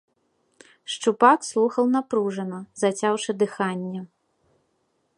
Шчупак 0.93 1.39
слухаў 1.49 1.85
напружана, 1.97 2.59
зацяўшы 2.85 3.31
дыханне. 3.45 4.01